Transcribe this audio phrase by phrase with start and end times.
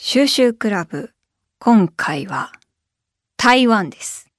[0.00, 1.10] 収集クラブ
[1.58, 2.52] 今回は
[3.36, 4.30] 台湾です。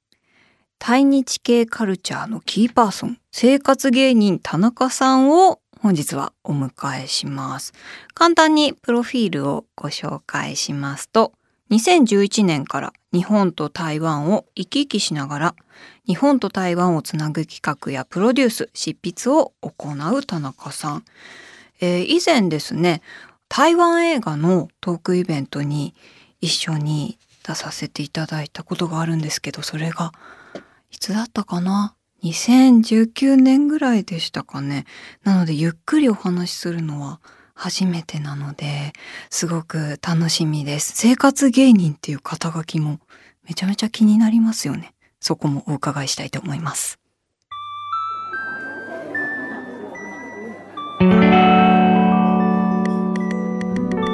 [0.79, 7.73] 対日系カルチャーのキーパーソン生活芸人田中さんを本日はお迎えします。
[8.13, 11.33] 簡単にプロフィールをご紹介しますと
[11.71, 15.55] 2011年から日本と台湾を行き来しながら
[16.07, 21.03] 日本と台湾をつなぐ企画やプロデュース執筆を行う田中さん、
[21.81, 23.01] えー、以前ですね
[23.49, 25.95] 台湾映画のトークイベントに
[26.39, 30.13] 一緒に出させていただいたことがあるんですけどそれが
[30.91, 34.85] いつだったかな？2019年ぐらいでしたかね。
[35.23, 37.19] なのでゆっくりお話しするのは
[37.55, 38.93] 初めてなので
[39.29, 40.93] すごく楽しみです。
[40.95, 42.99] 生活芸人っていう肩書きも
[43.47, 44.93] めちゃめちゃ気になりますよね。
[45.19, 46.98] そこもお伺いしたいと思います。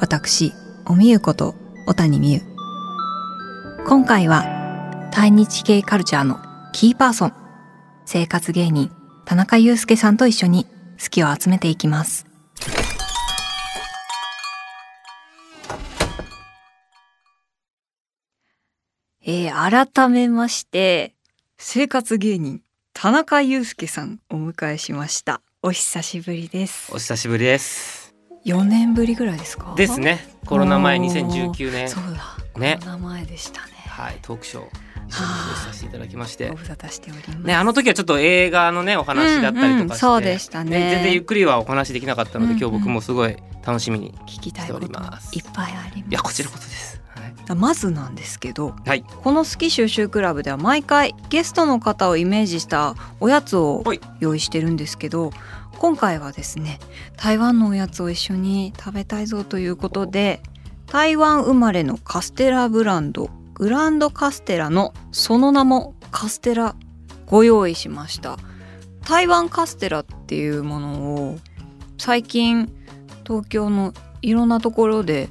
[0.00, 0.54] 私
[0.86, 1.54] おみゆこと
[1.86, 2.40] 小谷美優。
[3.86, 6.38] 今回は対日系カルチャーの
[6.72, 7.32] キーパーソン
[8.06, 8.90] 生活芸人
[9.26, 10.64] 田中祐介さんと一緒に
[11.00, 12.24] 好きを集めていきます。
[19.22, 21.14] えー、改めまして
[21.58, 22.62] 生活芸人
[22.94, 25.42] 田中祐介さんお迎えしました。
[25.62, 26.90] お久しぶりです。
[26.90, 27.99] お久しぶりです
[28.44, 29.74] 4年ぶりぐらいですか？
[29.76, 30.26] ですね。
[30.46, 31.88] コロナ前2019年。
[31.88, 32.60] そうだ。
[32.60, 32.78] ね。
[32.80, 33.72] コロナ前でしたね。
[33.86, 34.18] はい。
[34.22, 36.48] トークショーさせていただきまして。
[36.48, 37.38] ご無沙汰しております。
[37.38, 43.36] ねあの時はちょっと映画のねお話だったりとかして、うんうん、そうでしたね、ね、全然ゆっくりはお話できなかったので、うんうん、今日僕もすごい
[43.66, 45.00] 楽しみに聞きたいこといっぱ
[45.68, 46.10] いあります。
[46.10, 47.00] いやこちらこそです。
[47.56, 53.82] まずなんですけど、はい、この「好き収集クラブ」では毎回ゲストの方をイメージしたおやつを
[54.20, 55.32] 用意してるんですけど
[55.80, 56.78] 今回はですね
[57.16, 60.42] 台湾のおやつを一緒に食べたいぞということで
[60.86, 66.76] 台湾生まれのカステラブランドグランドカステラのその名もカステラ
[67.24, 68.36] ご用意しました。
[69.08, 71.38] 台湾カステラっていうものを
[71.96, 72.70] 最近
[73.26, 75.30] 東京のいろんなところで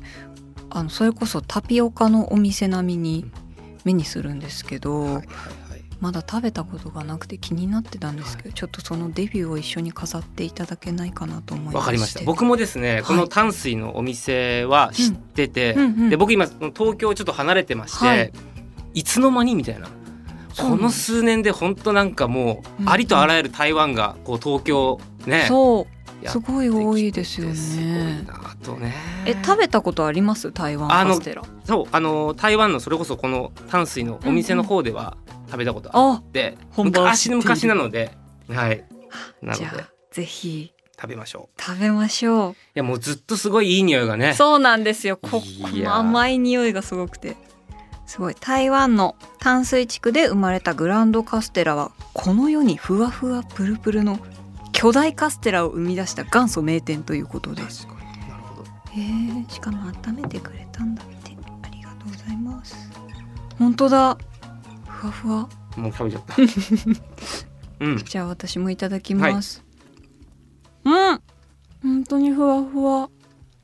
[0.71, 3.31] あのそれこそタピオカのお店並みに
[3.83, 5.27] 目にするんですけど、はい、
[5.99, 12.23] まだ食べたことがなくて気になってたんですけど、はい、ちょっとそのデビューを一緒に飾っていただけないかなと思いわかりました。
[12.23, 18.31] 僕もですね、はい、この淡水のお店は知ってて、うんうんうん、で僕今東京ちょっと離れてまして、はい、
[18.93, 19.89] いつの間にみたいな。
[20.57, 26.27] この数年で本当なんかもうありとあらゆる台湾がこう東京ね、そう。
[26.27, 28.25] すごい多いですよね。
[28.61, 28.93] とね
[29.25, 30.51] え食べたことあります？
[30.51, 31.43] 台湾カステラ。
[31.63, 35.15] そうあの台湾のそれこそこの淡水のお店の方では
[35.49, 38.11] 食べたことあって、昔の昔なので
[38.47, 38.85] はい。
[39.41, 39.65] なので。
[40.11, 40.73] ぜひ。
[40.99, 41.61] 食べましょう。
[41.61, 42.51] 食べましょう。
[42.51, 44.33] いやもうずっとすごいいい匂いがね。
[44.33, 45.17] そうなんですよ。
[45.17, 47.37] ここの甘い匂いがすごくて。
[48.05, 48.35] すごい。
[48.35, 54.19] 台湾の淡水地区で生まれたグランドカステラはこの世にふわふわプルプルの
[54.73, 57.69] 巨大カステラを生み出した元祖名店ということで。
[57.69, 57.87] す。
[57.87, 58.69] なるほど。
[58.91, 61.37] へえ、しかも温めてくれたんだって。
[61.63, 62.75] ありがとうございます。
[63.57, 64.17] 本当だ。
[64.99, 65.49] ふわふわ。
[65.77, 66.35] もう食べちゃった。
[67.79, 67.97] うん。
[67.97, 69.63] じゃあ私もいただきます。
[70.83, 71.21] はい、うん。
[71.81, 73.09] 本当にふわふわ。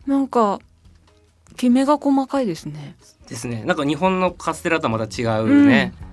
[0.05, 0.59] なんか
[1.57, 2.95] きめが細かいですね。
[3.27, 3.63] ですね。
[3.65, 5.93] なんか日本のカステラとはまた違うね。
[5.99, 6.05] うん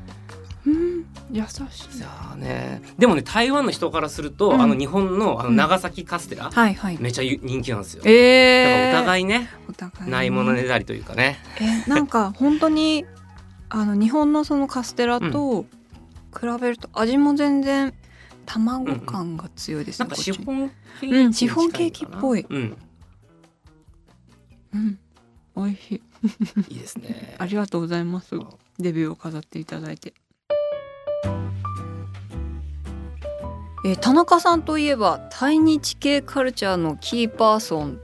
[0.65, 11.39] うん優しいいやねでもね台湾の人からすると、うん、あの日本のあの長崎カステラ、うんはいはい、めちゃ人気なんですよ、えー、だからお互いねお互いないものねだりというかね
[11.87, 13.07] えなんか本当に
[13.75, 17.95] あの日本のそのカステラと比べると味も全然
[18.45, 22.47] 卵感が強いですね、うん、なんかシフォンケーキ、うん、シフォンケーキっぽい。
[22.51, 22.77] うん、
[24.75, 24.99] うん、
[25.57, 26.03] 美味しい。
[26.75, 27.35] いいですね。
[27.41, 28.37] ありがとうございます。
[28.79, 30.13] デビューを飾っていただいて。
[33.87, 37.99] えー、田中さんといえば対日系カルチャーのキーパーソン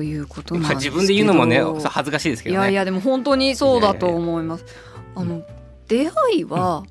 [0.00, 4.64] ということなん自分で言うのもね恥ずかしいですけど、ね、いやいやでも本当にそうだと思います。
[5.14, 5.42] あの
[5.88, 6.84] 出会いは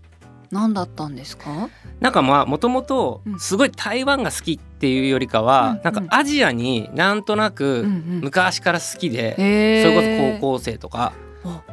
[0.51, 1.69] 何だったんですか？
[2.00, 11.13] なんかまあもともとすごい台湾が好きっていうよりかは、うん、なんかアジアになんとなく昔から好きで、うんうん、それこそ高校生とか。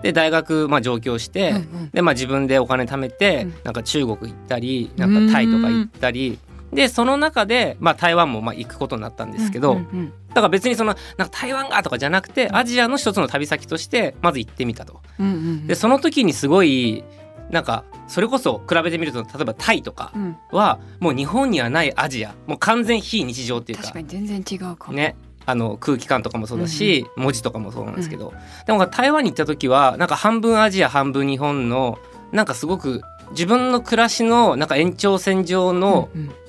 [0.01, 6.39] で大学まあ上京して、うんうん、でまあ自分でお金貯めて、うん、なんか中国行ったりなんかタイとか行ったり
[6.77, 15.01] でその中で、まあ、台湾もまあ行くことになったんですけど、うんうんうん、だから別にそのなんか台湾がとかじゃなくてアジアの一つの旅先としてまず行ってみたと。
[15.19, 17.03] うんうんうん、でその時にすごい
[17.51, 20.13] なんかそれこそ比べてみると例えばタイとか
[20.53, 22.35] はもう日本にはないアジア。
[22.47, 23.85] もう完全非日常っていうか。
[23.85, 24.93] 確かに全然違うかも。
[24.93, 25.17] ね。
[25.49, 28.35] あの空気感とかもそうだし、うん、文字とかもそうなんですけど、うん、
[28.67, 32.01] でも台湾に行った時はなんか半分アジア半分日本の
[32.33, 33.01] なんかすごく
[33.31, 36.09] 自分の暮らしのなんか延長線上の、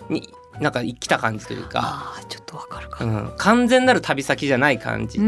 [0.10, 1.82] になんか来た感じというか。
[1.84, 5.20] あちょっとわかるか、うん、完全なる旅先じゃない感じ、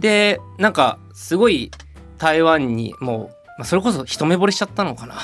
[0.00, 1.70] でなんかすごい
[2.18, 5.16] 台湾にもうまあ、それこそ一目惚れしちゃったのかな。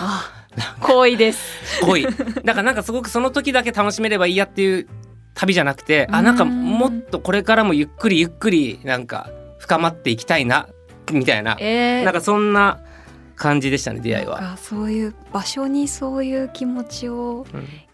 [0.81, 1.81] 恋です。
[1.85, 2.05] 恋。
[2.05, 4.89] だからなんかすごくその時だけ楽しめればいいやっていう
[5.35, 10.69] 旅じゃなくて、あなんかもっとこれからもゆっくりゆっくりなんか深まっていきたいな
[11.13, 12.81] みたいな、えー、なんかそんな
[13.37, 14.57] 感じでしたね出会いは。
[14.57, 17.47] そういう場所にそういう気持ちを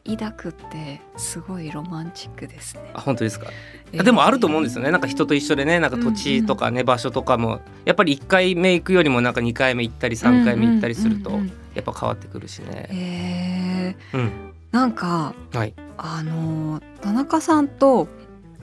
[0.06, 2.90] 抱くってすごいロマンチックですね。
[2.92, 3.46] あ本当ですか？
[3.92, 4.90] えー、でもあると思うんですよね。
[4.90, 11.30] なんか人と一緒でね、なんか土地とかね、うんうん、場所とかもやっぱり1回目行くよりもなんか2回目行ったり3回目行ったりすると
[11.74, 12.88] やっぱ変わってくるしね。
[12.90, 14.30] えー、うん。
[14.72, 18.08] なんか、はい、あの田中さんと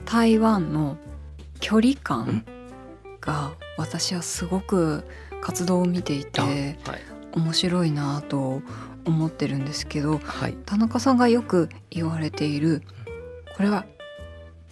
[0.04, 0.96] 台湾の
[1.60, 2.44] 距離感
[3.20, 5.04] が私はすごく
[5.40, 6.76] 活動を見ていて、はい、
[7.32, 8.60] 面白いなと
[9.04, 12.82] 思ってるんですけど、はい、田中さんがよく言われている
[13.56, 13.84] これは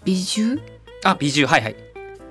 [0.05, 0.63] 美獣？
[1.05, 1.47] あ美獣。
[1.47, 1.77] はいはい。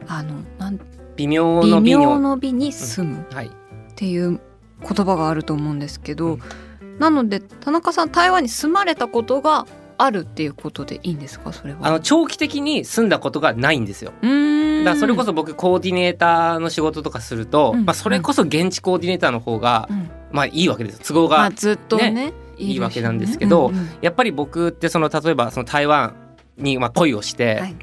[0.08, 0.80] あのなん
[1.16, 4.40] 微妙の美の美に住むっていう
[4.82, 6.40] 言葉があると思うんですけど、
[6.82, 9.68] うん、なので田中さん台湾に住まれたことが
[10.00, 11.54] あるっていうことでいいんですか？
[11.54, 11.80] それは。
[11.84, 14.12] あの長期的に住んだことがないんですよ。
[14.12, 26.16] だからそれこそ僕コーディネーターの仕事とかすると、うん、まあ、それこそ現地コーディネーターの方が、うん、まあいいわけです都合が、ね、まあ、ずっとねいいわけなんですけど、うんうん、やっぱり僕ってその例えばその台湾
[26.58, 27.76] にまあ恋をして、はい、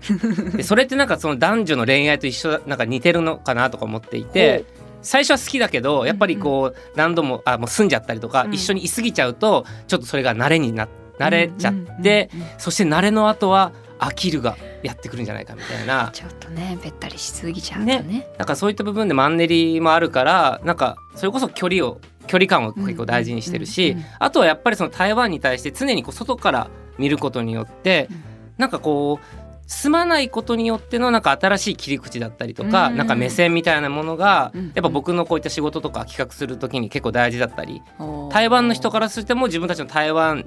[0.56, 4.64] でそれってなんかその男女の恋愛と一緒なんか似てるのかなとか思っていて。
[5.02, 16.10] 最初は好きだけどやっぱりこう何度もあもう住んじゃったりとか、一緒にいすぎちゃうとちょっとそれが慣れになって慣れちゃって、そして慣れの後は飽きるがやってくるんじゃないかみたいな。
[16.12, 18.00] ちょっとねべったりしすぎちゃうとね。
[18.02, 18.28] ね。
[18.38, 28.22] なんかそういった部分でマンネリもあるからなんかそれこそ距離を距離感を結構大事にしてるし、あとはやっぱりその台湾に対して常にこう外から見ることによって、うん、
[28.58, 37.82] なんかこう住まないことによってのなんか新しい切り口だったりとか、うん、なんか目線みたいなものが、うん、やっぱ僕のこういった仕事とか企画する時に結構大事だったり、
[38.30, 40.46] 台湾の人からするとも自分たちの台湾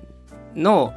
[0.55, 0.93] の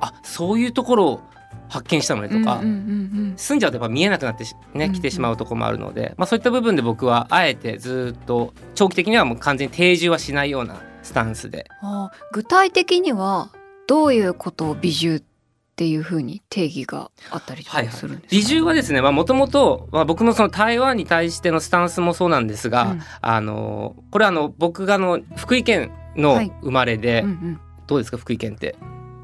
[0.00, 1.20] あそういうところを
[1.68, 11.68] 発見したのねとか、住んじゃうとやっぱ見えなくなってね来てしまうところもあるので、まあ、そういった部分で僕はあえてずっと長期的にはもう完全に定住はしないようなスタンスで。
[12.32, 13.50] 具体的には
[13.86, 15.22] どういうことを美獣っ
[15.76, 28.76] ていうふうに定義があったりとかするんですか、はいはい、美獣はですねもともと僕のその台湾に対してのスタンスもそうなんですが、うん、あのこれはあの僕がの福井県の生まれで、はいうんうん、どうですか福井県って？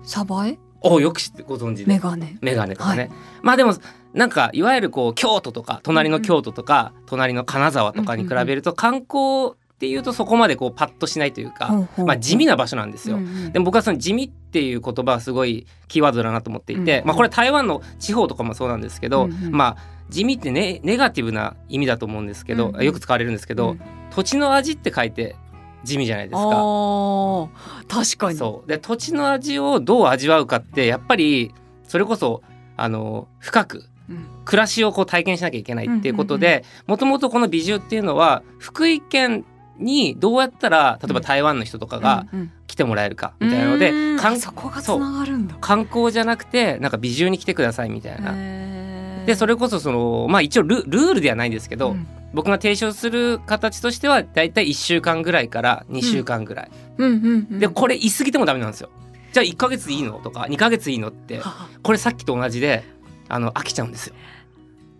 [0.02, 0.58] サバエ？
[0.80, 1.86] およく知ってご存知で。
[1.86, 2.36] メガネ。
[2.40, 3.10] メガネとかね、はい、
[3.42, 3.74] まあでも
[4.12, 23.80] なんかいわゆるこう京都とか隣の京都とか、うん、隣の金沢とかに比べると観光っていうとそこまでこうパッとしないというか、まあ、地味な場所なんですよ、うんうん、でも僕はその地味っていう言葉はすごいキーワードだなと思っていて、うんうん、まあ、これ台湾の地方とかもそうなんですけど、うんうん、まあ地味ってねネガティブな意味だと思うんですけど、うんうん、よく使われるんですけど、うん、
[24.14, 25.34] 土地の味って書いて
[25.84, 27.48] 地味じゃないですか。
[27.88, 28.38] 確かに。
[28.38, 28.68] そう。
[28.68, 31.52] で土地の味をどう味わうかってやっぱり
[31.84, 32.42] それこそ
[32.76, 33.84] あの深く
[34.44, 39.44] 暮らしをこう体験しなきゃいけないっていうことでもともとこの美獣っていうのは福井県
[39.78, 42.26] にどうやったら例えば台湾の人とかが
[42.66, 44.18] 来てもらえるかみたいなので、うん。
[44.18, 45.56] うん、そこがつながるんだ。
[45.60, 48.34] 観光じゃなくてなんか美獣に来てくださいみたいな。
[49.26, 56.70] でそれこそそのまあ一応ルルールではないんですけど、うん僕が提唱する形としてはだいたい1週間ぐらいから2週間ぐらい、
[57.58, 58.90] でこれ言い過ぎてもダメなんですよ。
[59.32, 61.40] じゃあ1か月いいのとか2か月いいのって
[61.82, 62.84] これさっきと同じで
[63.28, 64.14] あの飽きちゃうんですよ。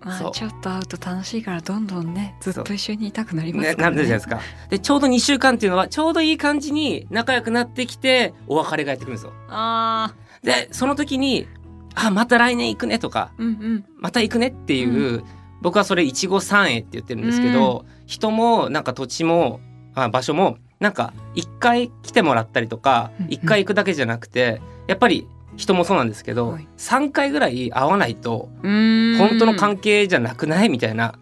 [0.00, 3.97] まあ、ちょっと会うと楽しいからどんどんねずっと一緒にいたくなりますからね。
[3.97, 4.41] ねなんじゃないですか。
[4.71, 9.33] でちょうど2週間っていうのはちょうどいい感じに仲良くなってきてお別れがやってくるんですよ。
[9.49, 11.49] あでその時に
[11.95, 15.25] 「あまた来年行くね」とか、うんうん、また行くね」っていう、うん、
[15.64, 19.61] 僕はそれいちご三栄って言ってるんですけど、うん、人もなんか土地も
[19.94, 31.14] あ場所もなんか一回来てもらったりとか一回行くだけじゃなくてやっぱり人もそうなんですけど、はい、3回ぐらい会わないと本当の関係じゃなくないみたいな。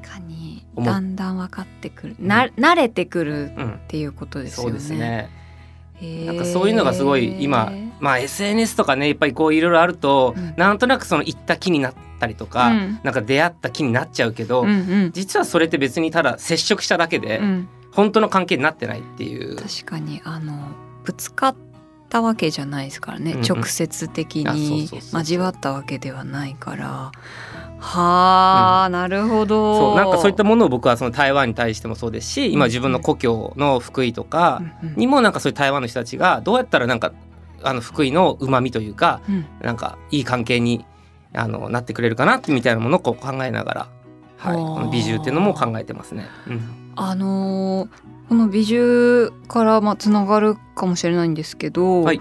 [0.00, 0.64] 確かに。
[0.76, 2.16] だんだん分かってくる。
[2.20, 3.50] な、慣れてくるっ
[3.88, 4.74] ていうことですよね。
[4.74, 6.26] うん、そうですね。
[6.26, 14.72] なんかそういうのがすごい今、まあ、SNS とかねいっぱいこういろいろあると、うん、なんとなくその行った気になったりとか、うん、なんか出会った気になっちゃうけど、うんう
[15.06, 19.56] ん、実はそれって別にただ接触しただけで、うん、本当の関係になってないっていう。
[19.56, 20.68] 確かにあの
[21.04, 21.56] ぶつかっ
[22.08, 27.12] たわけじゃないですからね、うんうん、直接的に交わったわけではないから。
[27.80, 29.78] はあ、うん、なるほど。
[29.78, 34.62] そうなんかそういったものを僕はその台湾に対してもそうですし今自分の故郷の福井とか
[34.96, 37.12] にもなんかそういう台湾の人たちがどうやったらなんか
[37.62, 40.84] あの福井のうまみというか、うん、なんかいい関係に
[41.34, 43.88] あのなってくれるかなってみたいなものをこう考えながら、
[44.38, 46.26] はい、この美獣っていうのも考えてますね。
[46.46, 47.88] うん、あのー
[48.28, 52.20] この美獣からまあつながるかもしれないんですけど、はい、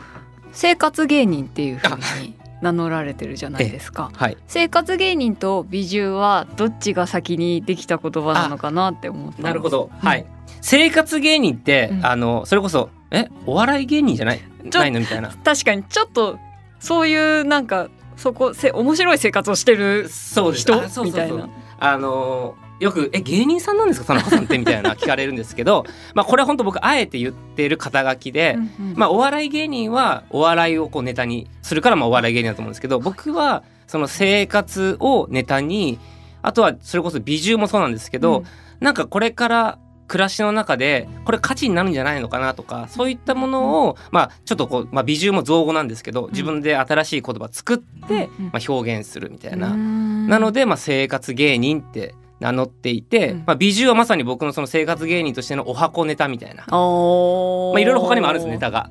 [0.54, 10.26] 生活芸人っていうふうに名乗られてるじゃないですか、 はい、生活芸人と美獣はどっちが先にできた言葉なのかなって思ったなるほど、はい。
[10.62, 14.42] 生活芸人って、うん、あのそれこそえお笑い芸人じゃない？
[14.64, 15.02] ないの？
[15.02, 15.30] みたいな。
[15.44, 16.40] 確かにちょっと
[16.80, 20.82] そういうなんかそこせ面白い生活をしてる人？
[21.04, 21.48] みたいな。
[21.80, 24.08] あのよく「え芸人さんなんですか？
[24.08, 36.00] 田中さんって」みたいな聞かれるんですけど まあこれは本当僕あえて言ってる肩書きで、うんうん、まあ、お笑い芸人はお笑いをこうネタにするからまあお笑い芸人だと思うんですけど僕はその生活をネタに
[36.42, 38.46] あとはそれこそ美獣もそうなんですけど、うん、
[38.80, 49.76] なんかこれから暮らしの中でこれ価値になるんじゃないのかなとかそういったものを、まあ、ちょっとこう、まあ、美獣も造語なんですけど自分で新しい言葉作って、まあ、表現するみたいな。
[49.76, 56.56] なので、まあ、生活芸人って名乗っていて、うん、まあ、美獣はまさに僕のその生活芸人としてのお箱ネタみたいな。
[56.58, 58.90] まあいろいろ他にもあるんですネタが。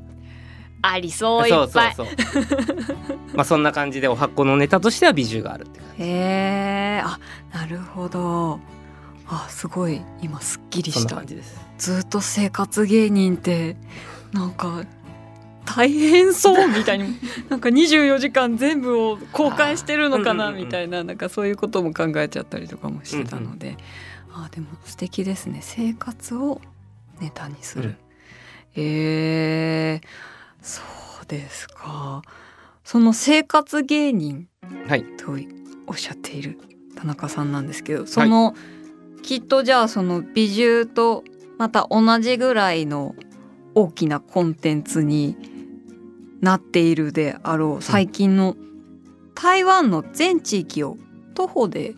[0.83, 2.07] ありそうそうそうそう。
[3.35, 6.05] まあそんな感じでお箱のネタとしては美獣があるって感じ。
[6.05, 7.19] へえあ
[7.53, 8.61] なるほど
[9.29, 11.23] あすごい今すっきりした。
[11.79, 13.77] ずっと生活芸人って
[14.33, 14.85] なんか
[15.67, 17.19] 大変そうみたいに
[17.51, 23.77] なんか24時間全部を公開してるのかなみたいななんかそういうことも考えちゃったりとかもしてたので、
[24.29, 25.59] うんうん、あでも素敵ですね。
[25.61, 26.61] 生活を
[27.21, 27.89] ネタにする。
[27.89, 27.97] うん、
[28.77, 30.07] えー、
[30.63, 30.83] そ
[31.23, 32.23] うですか。
[32.85, 34.49] その生活芸人
[35.19, 35.33] と
[35.89, 36.59] おっしゃっている
[36.95, 38.55] 田中さんなんですけど、その、はい、
[39.27, 41.25] きっとじゃあその美獣と
[41.59, 43.17] また同じぐらいの
[43.75, 45.37] 大きなコンテンツに
[46.41, 47.83] なっているであろう。
[47.83, 48.57] 最近の
[49.35, 50.97] 台湾の全地域を
[51.35, 51.97] 徒歩で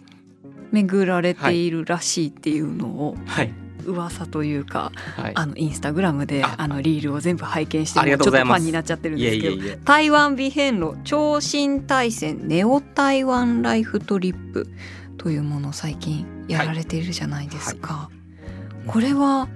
[0.73, 3.53] 巡られているらしいっていうのを、はい、
[3.85, 14.67] 噂というか、はい、あのインスタグラムであのリールを全部拝見してちょっとファンになっちゃってるんですけど台湾美遍路超新大戦ネオ台湾ライフトリップ
[15.19, 17.95] というものを最近やられているじゃないですか。
[17.95, 18.11] は
[18.85, 19.49] い、これは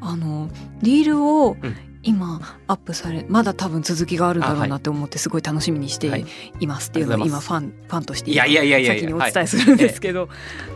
[0.00, 0.50] あの
[0.82, 1.56] リールを
[2.02, 6.26] 今アップされまだ多分続きがあるんだろうなって思ってすごい楽しみにして
[6.60, 6.66] い。
[6.66, 10.28] ますっていうのを今ファンファンとして先にお伝えするんですけど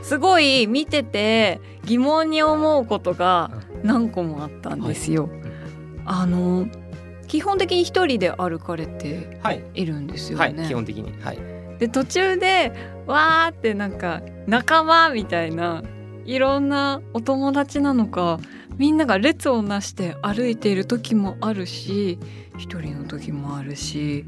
[0.03, 3.51] すごい見てて疑問に思うことが
[3.83, 5.29] 何個もあったんですよ。
[6.07, 6.67] あの
[7.27, 9.39] 基本的に一人で歩かれて
[9.75, 9.85] い。
[9.85, 10.67] るんですよね。
[10.67, 11.39] 基本的に、はい、
[11.79, 12.73] で途中で
[13.09, 15.83] わーってなんか仲間みたいな
[16.25, 18.39] いろんなお友達なのか
[18.77, 22.19] みんなが列をなして歩いている時もあるし
[22.59, 24.27] 一人の時もあるし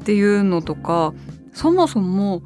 [0.00, 1.12] っていうのとか
[1.52, 2.42] そもそも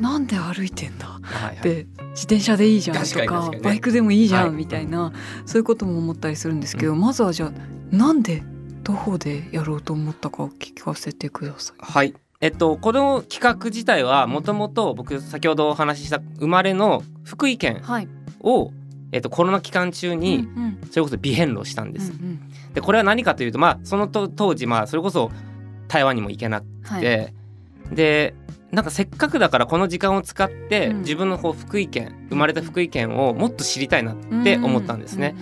[0.00, 5.12] なんで歩いてんだ、はいはい、で自転車でいいじゃんとか、ね、バイクでもいいじゃん、みたいな
[5.44, 8.42] そういうことも思ったりするんですけど、うん、まずはじゃあなんで
[8.84, 11.76] 徒歩でやろうと思ったかを聞かせてください。
[11.80, 17.82] はいえっと、この企画自体はもともと僕先ほどお話しした生まれの福井県
[18.40, 18.72] を
[19.10, 20.46] えっと、コロナ期間中に
[20.90, 22.12] それこそ微変路したんです。
[22.12, 25.30] うんうん、でこれは何かというと、まあ、その当時、まあ、それこそ
[25.88, 28.34] 台湾にも行けなくて、はい、で
[28.70, 35.34] なんかせっかくだからこの時間を使って、自分のこう福井県生まれた福井県をもっと知りたいなって思ったんですね。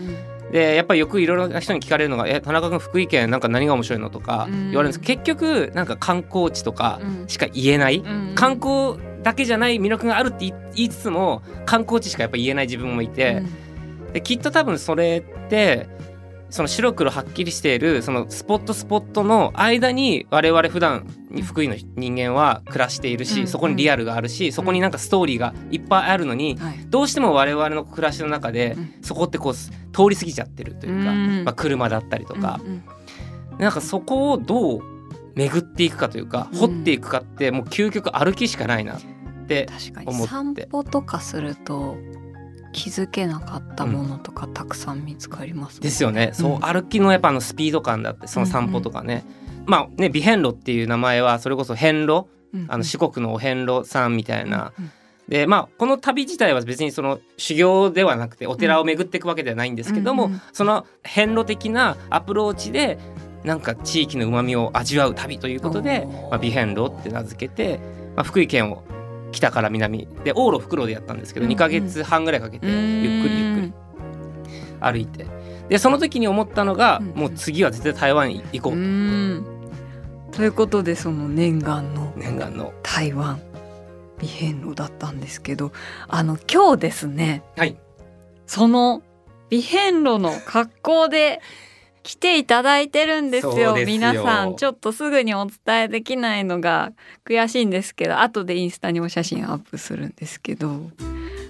[0.52, 5.00] でやっぱりよくいろいろな人に聞かれるのが「え田中君福井県なんか何が面白いの?」とか言われるんです。
[5.00, 8.02] 結局なんか観光地とかしか言えない、
[8.34, 13.42] 観光だけじゃない魅力があるって言いつつも観光地しかやっぱ言えない自分もいて、
[14.06, 15.88] うん、できっと多分それって
[16.50, 28.94] その白黒はっきりしているそのスポットスポットの間に我々普段に福井の人間は暮らしているし、うんそこにリアルがあるし、そこになんかストーリーがいっぱいあるのに、はいどうしても我々の暮らしの中で、うん。
[29.02, 29.70] そこってこう通
[30.08, 31.44] り過ぎちゃってるというか、うん。
[31.44, 33.58] まあ、車だったりとか、うんうん。
[33.58, 34.82] なんかそこをどう
[35.34, 36.58] 巡っていくかというか、うん。
[36.58, 39.00] 掘っていくかってもう究極歩きしかないなっ
[39.46, 39.68] て
[40.06, 40.22] 思って。
[40.22, 40.28] に。
[40.28, 41.96] 散歩とかすると
[42.76, 49.24] 気づけなかったものとかたくさん見つかりますもんですよね、そううん歩きのやっぱあのスピード感だってその散歩とかね、
[49.64, 52.26] まあね「美遍路」っていう名前はそれこそ遍路？
[52.52, 52.72] うんうん。
[52.72, 54.90] あの四国のお遍路さんみたいな、うん
[55.26, 62.96] でまあこの旅自体は別にその修行ではなくてお寺を巡っていくわけではないんですけども、うんうんその遍路的なアプローチで
[63.42, 67.80] なんか地域の旨味を味わう旅ということでおー「まあ、美遍路」って名付けて、
[68.14, 68.84] まあ、福井県を
[69.36, 70.08] 北から南。
[70.24, 71.56] で往路袋でやったんですけど、うんうん。
[71.56, 73.72] 2ヶ月半ぐらいかけてゆっくりゆっくり。
[74.80, 75.26] 歩いて。
[75.68, 77.10] でその時に思ったのが、うん。
[77.10, 79.46] うんもう次は絶対台湾行こう、うん。
[80.32, 82.72] ということでその念願の念願の。
[82.82, 83.40] 台湾
[84.18, 85.72] 美遍路だったんですけど
[86.08, 87.42] あの今日ですね。
[87.56, 87.76] はい。
[88.46, 89.02] その
[89.50, 91.40] 美遍路の格好で
[92.06, 93.74] 来ていただいてるんですよ。
[93.84, 96.92] 皆さんちょっとすぐにお伝えできないのが
[97.24, 100.88] 悔しいんですけど後でインスタにお写真アップするんですけど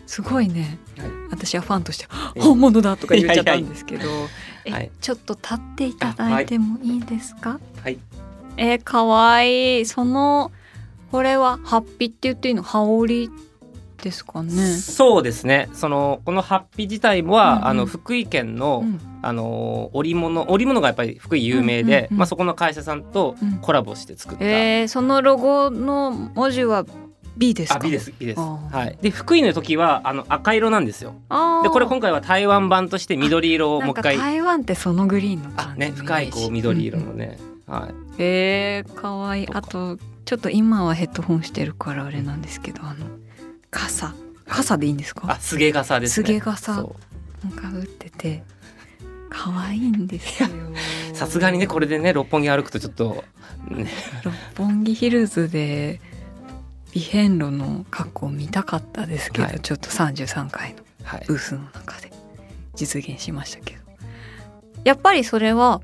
[0.06, 1.08] すごいね、はい。
[1.30, 4.08] 私はファンとして「え本物だ!」とか言っちゃったんですけど
[4.64, 4.90] え、はい。
[4.98, 7.98] ちょっと立っていただいてもいいですか、はい。
[8.56, 9.84] えー、かわいい。
[9.84, 10.52] その
[11.12, 12.62] これはハッピって言っていいの？
[12.62, 13.30] 羽織
[14.06, 14.52] ですかね。
[14.52, 15.68] そうですね。
[15.72, 17.66] そのこのハッピー自体は、うんうん。
[17.66, 19.00] あの福井県の、うん。
[19.22, 23.58] あの織物織物がやっぱり福井有名で、うんうんうんまあ、そこの会社さんとうん。
[23.58, 26.86] コラボして作った、えー、そのロゴの文字は
[27.36, 27.76] B ですか？
[27.76, 28.40] あ美です美です。
[28.40, 28.98] はい。
[29.02, 31.14] で福井の時はあの赤色なんですよ。
[31.64, 34.16] でこれ今回は台湾版として緑色をもう一回。
[34.16, 37.10] 台湾ってそのグリーンのあ感じね深いこう緑色うんうん。
[37.10, 38.22] のね、はい。
[38.22, 39.48] えー、かわい。
[39.52, 43.06] あとちょっと今はヘッドホンしてるからあれなんですけどあの
[43.76, 44.14] 傘。
[44.48, 45.30] 傘でいいんですか？
[45.30, 46.26] あすげ傘ですね。
[46.26, 46.80] すげ傘。
[46.80, 48.42] んか打ってて。
[49.28, 50.48] 可愛いんですよ。
[51.12, 53.24] さすがにねこれでね六本木歩くとちょっと
[53.68, 53.90] ね。
[54.24, 56.00] 六本木ヒルズで
[56.92, 59.60] 美遍路の格好見たかったですけど、はい。
[59.60, 61.24] ちょっと33回のはい。
[61.26, 62.10] ブースの中で
[62.74, 63.80] 実現しましたけど。
[64.84, 65.82] やっぱりそれは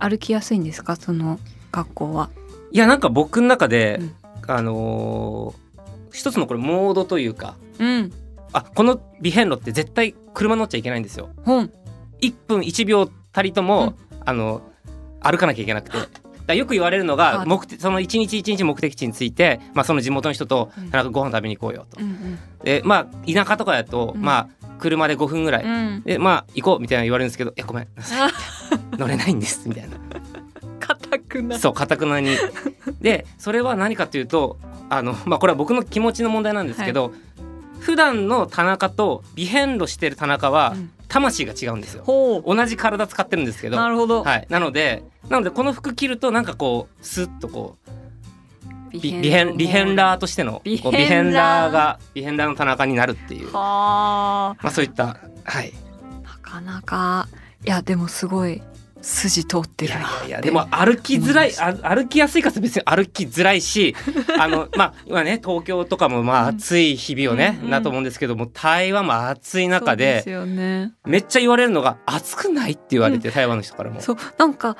[0.00, 0.96] 歩きやすいんですか？
[0.96, 1.38] その
[1.70, 2.30] 格好は。
[2.72, 4.14] いやなんか僕の中で、うん。
[4.48, 5.67] あのー
[6.12, 8.12] 一つのこれモードというかうん。
[8.52, 11.30] あこの美遍路って絶対車乗っちゃいけないんですよ。
[11.44, 11.70] 本
[12.20, 13.94] 1分1秒たりとも、
[14.24, 14.62] あの
[15.20, 15.98] 歩かなきゃいけなくて。
[16.46, 17.44] だよく言われるのがあ。
[17.44, 20.90] 目的その一日一日目的地について、まあ、その地元の人とうん。
[20.90, 22.00] なんかご飯食べに行こうよと。
[22.00, 22.38] うんうん。
[22.64, 24.22] でまあ田舎とかだと、うん。
[24.22, 26.02] まあ車で5分ぐらい、うん。
[26.04, 27.84] でまあ行こうみたいな言われるんですけど「いやごめん。
[27.84, 28.30] あ
[28.96, 29.96] 乗れないんです」みたいな。
[30.80, 32.30] 硬くなそうかたくなに。
[33.00, 34.56] でそれは何かというと
[34.90, 37.12] あの、まあ、これは僕の気持ちの問題なんですけど、
[37.80, 40.90] 普段の田中と美遍路してる田中はうん。
[41.08, 42.04] 魂が違うんですよ。
[42.04, 47.90] ほ同じ体使ってるんですけうど、なるほど、はい、なのでなのでこの服着るとなんかこうスッとこう
[48.92, 51.70] 美ビビヘンリヘンラーとしてのビヘンラー。
[51.70, 54.66] がビヘンラーの田中になるっていう、まはあ。
[54.68, 55.72] あ、そういったはい。
[56.22, 57.28] なかなか。
[57.64, 58.62] いやでもすごい
[59.00, 63.94] 筋通っていやいるなやいやでも歩きづらい歩きやすいかって別に歩きづらいし
[64.38, 66.58] あのまあ今ね東京とかもまあうん。
[66.58, 70.92] 暑い日々をね、うんうんだと思うんですけども台湾も暑い中でね。
[71.04, 74.00] めっちゃ言われるのが暑くないって言われて、台湾の人からも。
[74.00, 74.76] そうなんか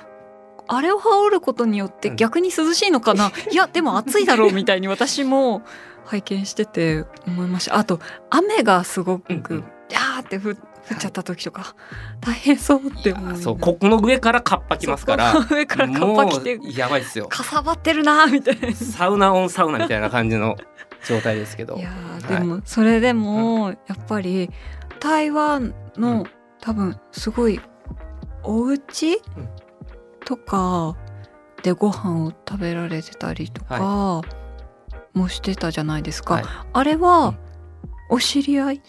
[0.66, 2.16] あれを羽織ることによってうん。
[2.16, 5.62] 逆に涼しいのかな、 いやでも暑いだろうみたいに私も
[6.04, 7.76] 拝見してて思いました。
[7.76, 8.00] あと
[8.30, 9.64] 雨がすごく、うんうん。
[10.20, 10.54] って降
[10.90, 11.74] 降っちゃった時とか
[12.20, 17.26] 大変そうって思うそうここの上からカッパきますから上からカッパ着てやばいですよ。
[17.28, 18.72] かさばってるなみたいな。
[18.74, 20.56] サウナオンサウナみたいな感じの
[21.06, 21.76] 状態ですけど。
[21.76, 22.40] いやーはい。
[22.40, 24.50] でもそれでもやっぱり
[25.00, 26.26] 台湾の
[26.60, 27.60] 多分すごい
[28.42, 29.48] お家うん。
[30.24, 30.94] とか
[31.62, 34.20] でご飯を食べられてたりとか
[35.14, 36.44] もしてたじゃないですか、はい。
[36.72, 37.00] あれうん。
[37.00, 37.34] は
[38.10, 38.82] お知り合い？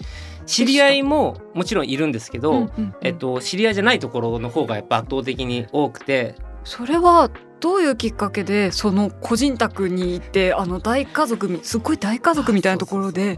[0.50, 2.96] 知り合いももちろんいるんですけど、うんうんうん。
[3.02, 6.36] えっと、知り合いじゃないところの方がやっぱ圧倒的に多くて。
[6.64, 13.38] それはどういうきっかけでその個人宅に行ってあの大家族みすっごい大家族みたいなところで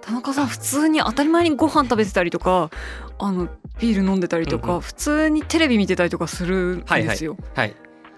[0.00, 2.70] 田中さん普通に当たり前にご飯食べてたりとか
[3.18, 3.48] あの
[3.80, 4.80] ビール飲んでたりとか、うんうん。
[4.80, 7.36] 普通にテレビ見てたりとかするんですよ。
[7.54, 7.74] はい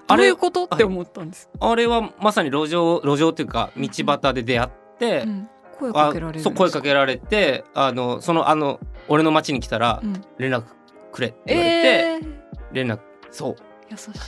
[0.09, 1.49] どあれういうことって思ったんです？
[1.59, 10.23] あれはまさに路上路上っていうか道端で出会って、うん声かあけられそう声かけられてあのそのあの俺の町に来たらうん。
[10.39, 10.65] 連絡
[11.13, 12.37] くれって言われて、えー。
[12.73, 13.57] 連絡そう。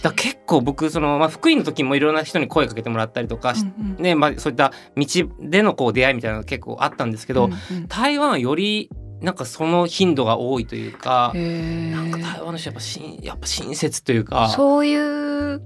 [0.02, 4.02] だ結構僕その、まあ、福井の時もいろんな人に声かけてもらったりとかし、うんうん。
[4.02, 5.06] ねまあ、そういった道
[5.40, 7.88] でのこう出会いみたいなのが結構あったんですけど、うんうん。
[7.88, 8.88] 台湾はより
[9.20, 14.48] なんかその頻度が多いというか、なんか台湾の人やっぱしんやっぱ親切というか。
[14.50, 15.60] そういう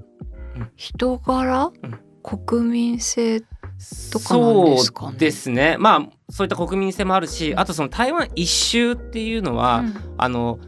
[0.76, 2.00] 人柄、うん。
[2.22, 3.42] 国民性
[4.10, 5.10] とかなんですかね。
[5.10, 5.76] そうですね。
[5.78, 9.94] まあそういった国民性もあるしあとその台湾一周っていうのは、うん。
[10.18, 10.58] あの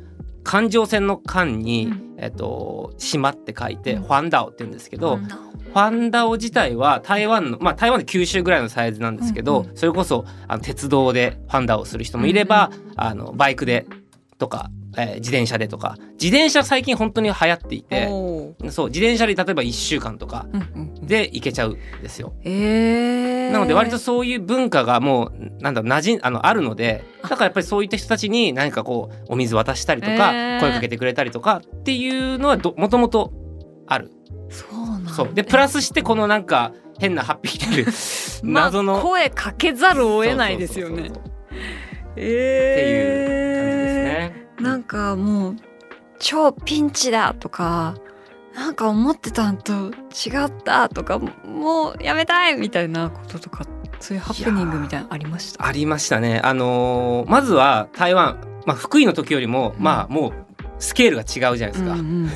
[0.42, 2.16] 環状線の間に、うん。
[2.18, 4.02] えっと島って書いて、うん。
[4.02, 5.28] ファンダオって言うんですけど、うん
[5.74, 9.70] ファンダオ自体は台湾のまあ台湾で九州ぐらいのサイズなんですけど、うん。
[9.70, 13.84] うそれこそあの鉄道でファンダオをする人もいれば、あのバイクで
[14.38, 15.96] とか、えー自転車でとか。
[16.20, 18.06] 自転車最近本当に流行っていて。
[18.70, 20.46] そう自転車で例えば1週間とか。
[21.02, 22.34] で行けちゃうんですよ。
[22.44, 30.60] えー、なので割とそういう文化がもうなんだろう馴染んあのあるのでだからやっぱりそういった人たちに何かこうお水渡したりとか、えー。
[30.60, 33.32] 声かけてくれたりとかっていうのはどもともと
[33.86, 34.10] ある。
[34.48, 35.12] そうなんだ。
[35.12, 35.34] そう。
[35.34, 41.10] でプラスしてこのなんか変なハッピー 謎の、まあ、声かけざるを得ないですよね。
[42.16, 43.53] えっていう
[44.60, 45.56] なんかもう
[46.18, 47.96] 超ピンチだとか
[48.54, 53.66] なんか思ってたんと違ったとかもうやめたいみたいなこととか
[54.00, 55.66] そういうハプニングみたいなのありました？
[55.66, 56.40] ありましたね。
[56.44, 60.32] あのーまずは台湾、まあ、福井の時よりも、うんまあもう
[60.78, 61.92] スケールが違うじゃないですか。
[61.92, 62.30] うんうん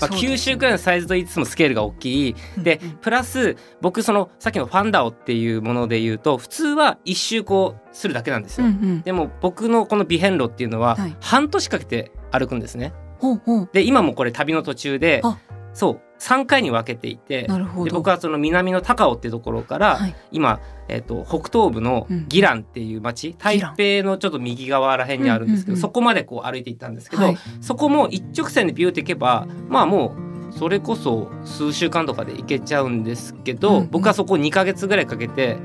[0.00, 2.36] まあ、九州くらいのサイズと言いつつもスケールが大きい。
[2.58, 2.90] でうん。
[2.98, 8.66] プラス僕そのさっきのファンダオっていうもので言うと普通は一周こうするだけなんですよ。
[8.66, 9.02] うんうん。
[9.02, 11.16] でも僕のこのビヘンロっていうのははい。
[11.20, 12.92] 半年かけて歩くんですね。
[13.18, 13.70] ほうほう。
[13.72, 15.38] で今もこれ旅の途中であ。
[15.72, 20.14] そう3回に分けていてで僕はその南の高尾っていうところから、はい。
[20.30, 22.28] 今、えっと北東部のうん。
[22.28, 25.80] ギランっていう町、台北のちょっと右側らへんにあるんですけど、うんうんうん。
[25.80, 27.38] そこまでこう歩いていったんですけど、はい。
[27.62, 30.14] そこも一直線でビューって行けばまあも
[30.50, 33.90] うそれこそ数週間とかで行けちゃうんですけど、うんうん。
[33.90, 35.56] 僕はそこ2ヶ月ぐらいかけて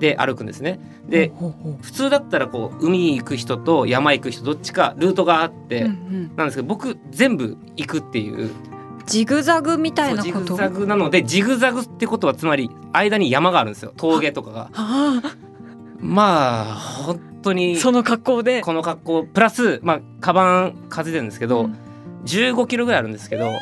[0.00, 0.80] で歩くんですね。
[1.08, 1.32] で
[1.80, 6.36] 普通だったらこう海行く人と山行く人どっちかルートがあって、ううんうん。
[6.36, 8.50] なんですけど僕全部行くっていう
[9.06, 13.92] ジグザグみたいなジグザグなのでジグザグってことはつまり間に山があるんですよ。
[13.96, 14.70] 峠とかが。
[14.74, 15.22] あ
[15.98, 18.60] まあ本当あにその格好で？
[18.60, 19.24] この格好。
[19.24, 21.76] プラスまあカバン担いでるんですけど、うん。
[22.24, 23.52] 15キロぐらいあるんですけど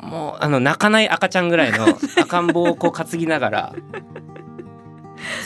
[0.00, 1.86] もうあの泣かない赤ちゃんぐらいの
[2.20, 3.74] 赤ん坊をこう担ぎながら。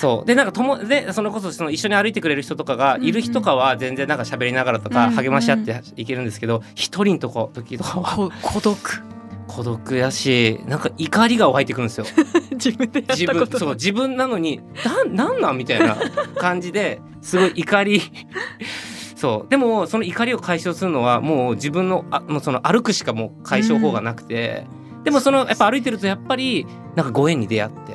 [0.00, 0.26] そう。
[0.26, 5.16] でなんかともでそのこそその一緒に歩いてくれる人とかがいる日とかは全然なんか喋りながらとかうんうん。
[5.16, 8.16] 励まし合っていけるんですけど一人のとこ時とかは。
[8.16, 9.02] こ 孤独。
[9.46, 12.06] 孤独やしなんか怒りが湧いてくるんですよ。
[12.52, 13.46] 自分でや自ったこと。
[13.46, 15.96] 分そう自分なのになんなんなんみたいな
[16.36, 18.02] 感じですごい怒り。
[19.16, 19.50] そう。
[19.50, 24.66] でもその怒りを解消するのはもう自分のあもうその歩くしかもう解消法がなくて、
[25.06, 26.66] でもそのやっぱ歩いてるとやっぱり
[26.96, 27.92] なんかご縁に出会って、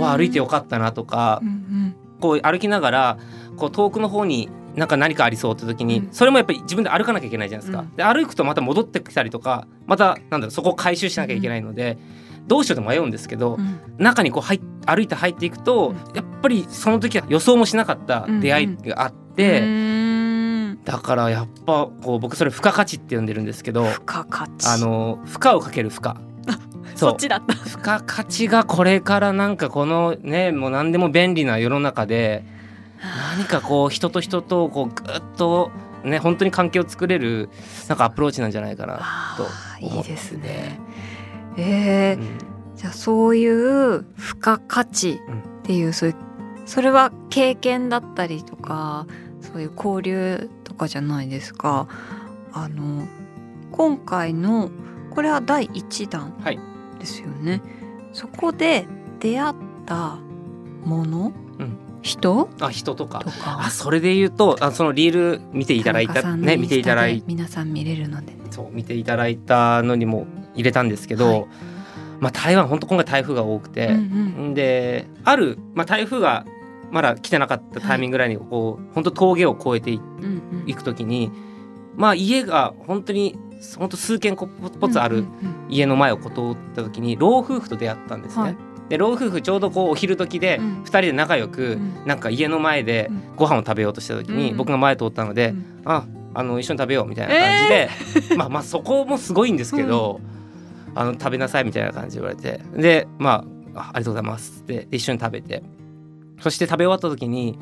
[0.00, 1.96] わ歩いてよかったなとかうんうん。
[2.20, 3.18] こう歩きながら
[3.56, 6.12] こう遠くの方になんか何かありそうって時に、うん。
[6.12, 7.82] それもやっぱり自分で歩かなきゃいけないじゃないですか。
[7.82, 7.96] うん。
[7.96, 11.98] で歩くとまた戻ってきたりとかまたなんだろうそこを回収しなきゃいけないので、
[12.46, 13.80] どうしようと迷うんですけど、うん。
[13.98, 15.96] 中にこう入っ歩いて入っていくと、うん。
[16.14, 20.03] やっぱりその時は予想もしなかった出会いがあって、うーん
[20.84, 24.68] だからやっぱこう僕それ付加価値って呼んでるんですけど付加価値。
[24.68, 26.14] あの負荷をかける負荷。
[26.94, 27.54] そっちだった。
[27.54, 32.44] 付加価値がこれからなんかこのねもう何でも便利な世の中で
[33.36, 35.70] 何かこう人と人とこうぐっと
[36.04, 37.48] ね本当に関係を作れる
[37.88, 38.98] なんかアプローチなんじゃないかな。
[39.00, 40.78] あとー思いいですね。
[41.56, 42.38] えーうん。
[42.76, 45.16] じゃあそういう付加価値っ
[45.62, 46.16] ていうそういう
[46.66, 49.06] それは経験だったりとか
[49.40, 51.86] そういう交流とかじゃないですか。
[52.52, 53.06] あの
[53.70, 54.70] 今回の
[55.10, 56.58] これは第1弾はい。
[56.98, 57.60] ですよね、
[58.12, 58.86] そこで
[59.20, 60.16] 出会った
[60.84, 61.76] もの、うん。
[62.02, 62.48] 人？
[62.60, 63.22] あ人とか。
[63.44, 68.38] あそれで言うとあそのリール見ていただいたね見ていただい皆さん見れるのでね。
[68.50, 71.46] そう見ていただいたのにも入れたんですけど、はい。
[72.20, 73.98] まあ台湾本当今回台風が多くて、うんう
[74.48, 74.54] ん。
[74.54, 76.46] である、まあ、台風が
[76.90, 81.30] まだ来てなかったタイミングぐらいにこう、本当峠を越えていうんうんいく時に
[81.96, 83.36] まあ家が本当に
[83.78, 88.42] 本当数軒こポツあるうんうん家の前をこう通った時に老夫婦と出会ったんですね。
[88.42, 88.56] はい。
[88.88, 90.82] で老夫婦ちょうどこうお昼時でうん。
[90.82, 92.06] 2人で仲良くうん。
[92.06, 93.36] なんか家の前でうん。
[93.36, 94.56] ご飯を食べようとした時にうん。
[94.56, 100.20] 僕が前通ったのでうん「ああの一緒に食べよう」みたいな感じで、 まあまあそこもすごいんですけど、
[100.94, 102.60] あの食べなさいみたいな感じで言われて。
[102.76, 103.44] でま
[103.74, 105.62] ああありがとうございますってで一緒に食べて
[106.44, 107.58] そして食べ終わった時に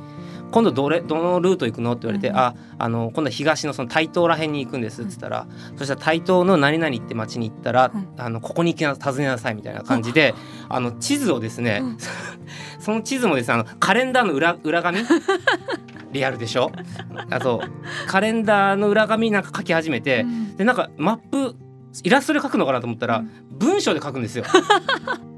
[0.51, 10.35] 今度どれどのルート行くの?」って言われて「うん、ああの今度は東のその台東ら辺に行くんです」っつったら、うん、そしたら台東の何々って町に行ったら、うん、あのここに行きな訪ねなさいみたいな感じで、
[10.69, 11.81] あの地図をですね、
[12.81, 14.99] その地図もですねあのカレンダーの裏裏紙？
[16.11, 16.73] リアルでしょ？
[17.31, 17.63] あと
[18.09, 21.55] カレンダーの裏紙なんか書き始めて、でなんかマップ
[22.03, 24.45] イラストで書くのかなと思ったら、文章で書くんですよ。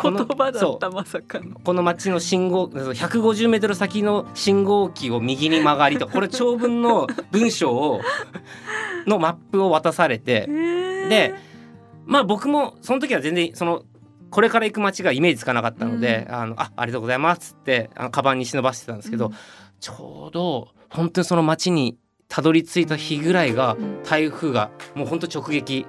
[0.00, 1.58] 言葉だったまさかの。
[1.60, 8.00] この町の信号150メートル先の信号機を右に曲がりと これ長文の文章を
[9.06, 10.46] のマップを渡されて
[11.08, 11.34] で
[12.06, 13.82] まあ僕もその時は全然その
[14.30, 19.32] これから行く街がイメージつかなかったので「うん、あのあありがとうございます」ってあのカバンに忍ばしてたんですけど、うん、
[19.80, 23.76] ちょうど本当にその街にたどり着いた日ぐらいが
[24.08, 25.86] 台風がもう本当直撃。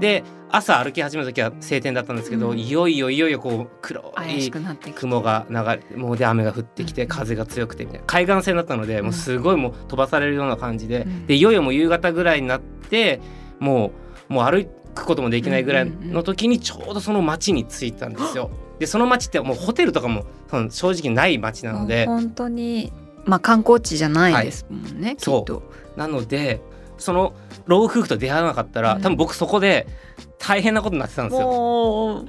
[0.00, 4.50] で朝歩き始めた時は晴天だったんですけど、うん、いよいよいよいよこう黒い
[4.94, 5.56] 雲が流
[5.90, 8.06] れもうで雨が降ってきて風が強くてみたいな。
[8.06, 13.20] 海岸線だったのでもうすごいもう飛ばされるような感じで,、でいよいよもう夕方ぐらいになって
[13.58, 13.92] も
[14.30, 18.50] うもう歩くこともできないぐらいの時にちょうどその町に着いたんですよ。
[18.78, 20.24] でその町ってもうホテルとかも
[20.70, 22.06] 正直ない町なので。
[22.06, 22.92] 本当に
[23.24, 25.98] まあ観光地じゃないですもんね、はい、そう。
[25.98, 26.62] なので
[26.98, 27.34] その
[27.66, 29.86] 老夫婦と出会わなかったら、うん、多分僕そこで
[30.38, 32.24] 大変なことになってたんですよ。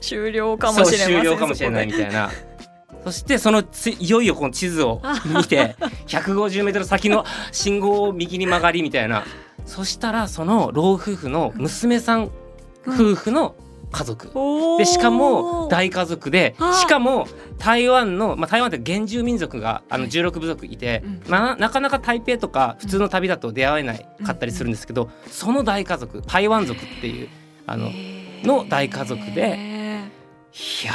[0.00, 2.30] 終了かもしれない終了かもしれないみたいな。
[3.04, 3.62] そしてその
[4.00, 5.76] いよいよこの地図を見て
[6.08, 9.22] 150m 先の信号を右に曲がりみたいな
[9.64, 12.32] そしたらその老夫婦の娘さん
[12.84, 13.54] 夫婦の
[13.96, 14.30] 家族。
[14.78, 17.26] でしかも大家族でしかも
[17.58, 27.28] 台湾の、まあ、台湾って原住民族があの16部族いて、まあ、なかなか台北とか普通の旅だと出会えないかったりするんですけど、その大家族台湾族っていう
[27.66, 27.90] あの
[28.42, 29.76] の大家族で。
[30.82, 30.92] いや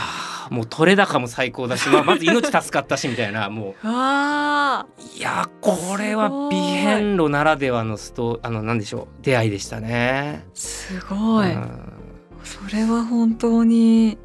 [0.50, 3.88] もう取れ高も最高だし、まあ、まず命助かったしみたいなもう。
[5.16, 10.46] いやこれは美遍路ならではのストあの何でしょう出会いでしたね。
[10.56, 12.01] すごい、うん
[12.44, 14.18] それは本当にい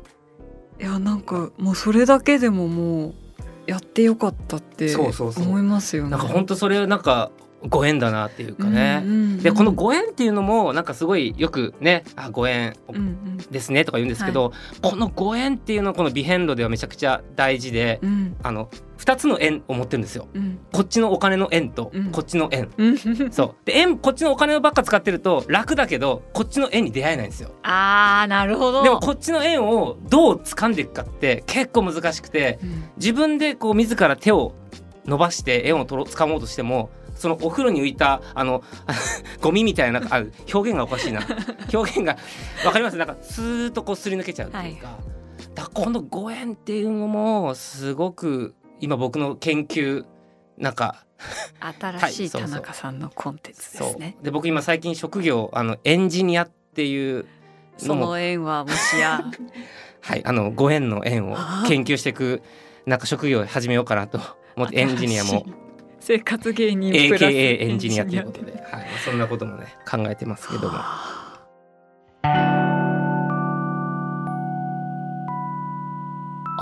[0.78, 3.14] やなんかもうそれだけでももう
[3.66, 6.10] やってよかったって思いますよね。
[6.10, 7.30] なんか本当それなんか
[7.68, 12.74] ご縁だなっていうかね、うんうんうん、でこのご縁っていうのもなんかすごいよくねあご縁
[13.50, 22.98] ですねとか言うんですけど、うんうん、このご縁っていうのはこの美遍路ではめちゃくちゃ大事で、うん、あの2つの円を持ってるんですよ、うん、こっちのお金の円とこっちの円、うん、
[23.30, 23.54] そう。
[23.64, 27.50] で円こっちのお金ばっか使ってると楽だけどこっちの円に出会えないんですよ。
[27.62, 28.82] あーなるほど。
[28.82, 32.58] でもこっちの円をどう掴んでいくかって結構難しくて、
[32.96, 34.54] 自分でこう自ら手を
[35.04, 38.62] 伸ばして円を取ろ掴もうとしてもそのお風呂に浮いたあの
[39.40, 41.26] ゴミみたいなあ表現がおかしいな。
[41.72, 42.16] 表現が
[42.64, 42.96] わかります？
[42.96, 50.04] なんかスーッとこうすり抜けちゃうっていうか、はい、だこのご縁っていうのもすごく今僕の研究
[50.58, 51.04] なんか
[51.80, 54.16] 新しい田中さんのコンテンツですね。
[54.22, 57.26] で僕今最近職業あのエンジニアっていう
[57.78, 59.24] その縁はもしや。
[60.00, 62.40] はいあのご縁の縁を研究していく
[62.86, 64.20] なんか職業を始めようかなと
[64.54, 65.44] 思ってエンジニアも
[66.06, 70.78] 生活芸人 AKA エンジニアということで、はい、そんなこともね考えてますけども。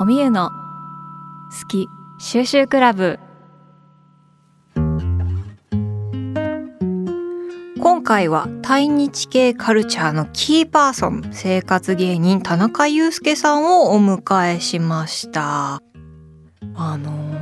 [0.01, 3.19] おみゆの好き収集クラブ。
[7.79, 15.83] 今回は対日系カルチャーのキーパーソン生活芸人田中裕介さんをお迎えしました。
[16.77, 17.34] あの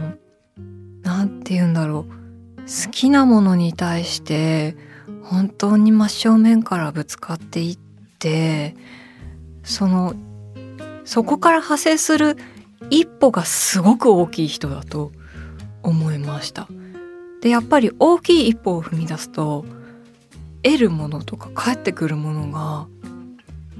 [1.12, 2.22] なんて言うんだろう。
[2.62, 4.76] 好きなものに対して
[5.24, 7.78] 本当に真正面からぶつかっていっ
[8.18, 8.76] て
[9.62, 10.14] その
[11.04, 12.36] そこから派生する
[12.88, 15.12] 一歩がすごく大きい人だと
[15.82, 16.68] 思いました。
[17.42, 19.64] でやっぱり大きい一歩を踏み出すと
[20.62, 22.86] 得るものとか返ってくるものが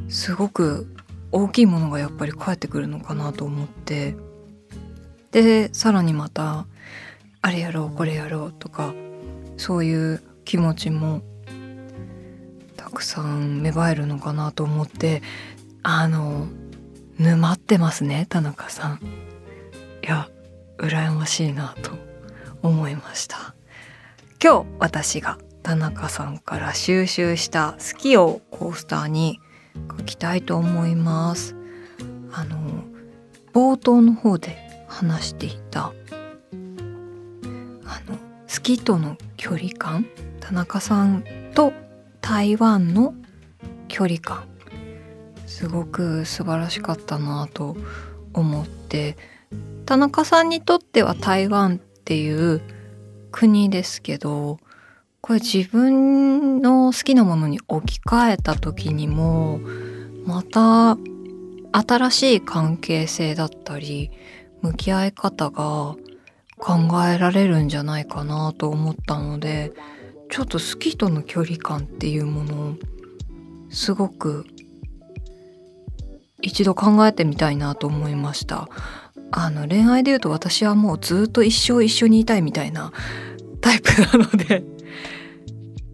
[0.08, 0.92] すごく
[1.30, 4.16] 大きいものがやっぱり返ってくるのかなと思って。
[5.30, 6.66] でさらにまた
[7.42, 8.94] あれやろうこれやろうとか
[9.56, 11.22] そういう気持ちも
[12.76, 15.22] たくさん芽生えるのかなと思って
[15.82, 16.46] あの
[17.18, 19.00] 沼ってますね田中さん。
[20.04, 20.28] いや
[20.78, 21.92] 羨ましいなと
[22.62, 23.54] 思いました。
[24.42, 29.38] 今日私が田中さんから収集した好きをコースターに
[29.96, 31.54] 書きたいと思います。
[32.32, 32.84] あの
[33.52, 34.56] 冒頭の方で
[34.88, 35.92] 話していた
[38.52, 40.06] 好きとの距離感。
[40.40, 41.72] 田中さんと
[42.20, 43.14] 台湾の
[43.88, 44.44] 距離感。
[45.46, 47.76] すごく素晴らしかったなと
[48.34, 49.16] 思って。
[49.86, 52.60] 田中さんにとっては台湾っていう
[53.30, 54.58] 国ですけど
[55.20, 59.60] これ自分の好きなものに置き換えた時にも
[60.26, 60.96] また
[61.72, 64.10] 新しい関係性だったり
[64.60, 65.96] 向き合い方が
[66.62, 69.72] 考えられるんじゃないかなと思ったので
[70.30, 72.74] ちょっと好きとの距離感っていうものを
[73.68, 74.46] すごく
[76.40, 78.68] 一度考えてみたいなと思いました。
[79.30, 82.92] あの恋愛で言うと私はもうずっと一生一緒にいたいみたいな
[83.62, 84.62] タイプなので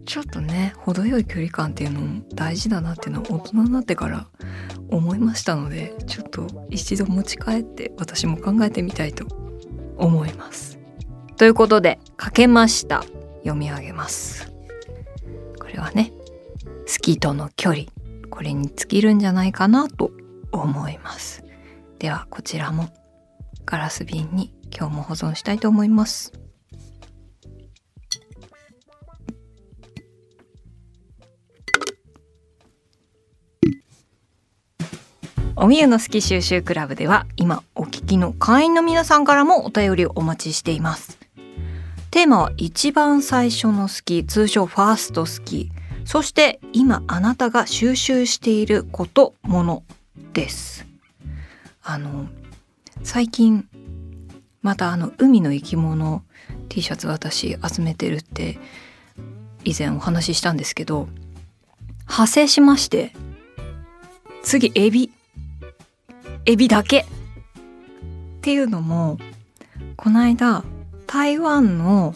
[0.05, 4.27] ちょっとね程よい距離感っていうのも大事だなっていうのは大人になってから
[4.89, 9.38] 思いましたのでちょっと一度持ち帰って私も考えてみたいと
[9.99, 10.79] 思います。
[11.37, 13.03] ということで書けました
[13.43, 14.51] 読み上げます。
[15.59, 16.11] これはね
[16.87, 17.85] 好きとの距離
[18.29, 20.11] これに尽きるんじゃないかなと
[20.51, 21.43] 思います。
[21.99, 22.89] ではこちらも
[23.65, 26.33] ガラス瓶に今日も保存したいと思います。
[35.61, 41.19] おみゆの好き収集クラブでは今お聞きの会員の皆さんからもお便りをお待ちしています。
[42.11, 45.69] テーマは一番最初の好き通称ファースト好き。
[46.05, 49.83] そして今あなたが収集していることもの
[50.31, 50.87] です。
[51.83, 52.29] あの
[53.03, 53.67] 最近
[54.61, 56.23] またあの海の生き物
[56.69, 58.57] T シャツ私集めてるって
[59.65, 61.09] 以前お話ししたんですけど
[62.03, 63.11] 派生しまして
[64.41, 65.11] 次エビ。
[66.49, 67.01] エビだけ。
[67.01, 67.05] っ
[68.41, 69.19] ていうのも
[69.95, 70.63] この間
[71.05, 72.15] 台湾の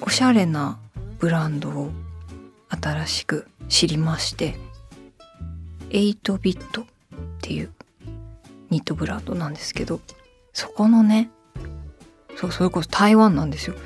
[0.00, 0.80] おしゃれな
[1.20, 1.90] ブランドを
[2.70, 4.56] 新しく知りまして
[5.90, 6.84] 8ビットっ
[7.40, 7.70] ていう
[8.70, 10.00] ニットブランドなんですけど
[10.52, 11.30] そこのね
[12.34, 13.76] そうそれこそ台湾なんですよ。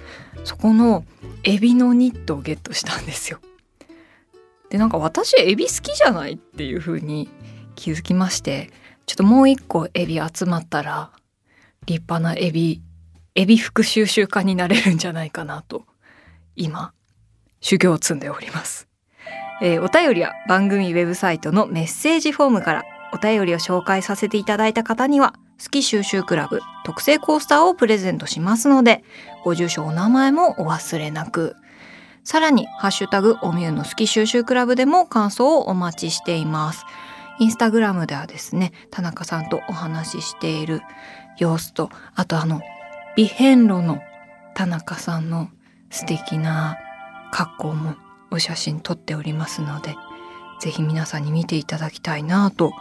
[0.44, 1.04] そこの
[1.42, 3.40] エビのニットをゲットしたんですよ。
[4.70, 7.28] でなんか私エビ好きじゃないっていう風に
[7.74, 8.70] 気づきまして
[9.06, 11.10] ちょっともう一個エビ集まったら
[11.86, 12.82] 立派なエビ
[13.34, 15.84] エビ服収集家になれるんじゃないかなと
[16.56, 16.92] 今
[17.60, 18.88] 修行を積んでおります、
[19.60, 29.04] えー、お便りは番組ウェブサイトのメッセージフォームからお便りを紹介させていただいた方には好き収集クラブ特製コースターをプレゼントしますので
[29.44, 31.56] ご住所お名前もお忘れなく。
[32.24, 36.86] さらにハッシュタグおみゆの好き収集クラブでも感想をお待ちしています。
[37.38, 40.82] インスタグラムではですね田中さんとお話ししている
[41.38, 42.62] 様子とあとあの
[43.16, 44.00] ビヘンロの
[44.54, 45.48] 田中さんの
[45.90, 46.78] 素敵な
[47.32, 47.96] 格好も
[48.30, 49.96] お写真撮っておりますので
[50.60, 52.72] ぜひ皆さんに見ていただきたいなと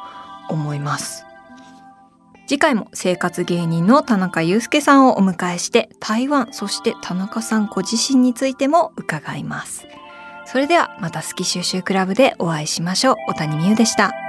[0.50, 1.26] 思います。
[2.46, 9.88] 次回も生活芸人の田中祐介さんをお迎えして台湾そして田中さんご自身についても伺います。
[10.46, 13.16] それではまた好き収集クラブでお会いしましょう。
[13.28, 14.23] 小谷美優でした。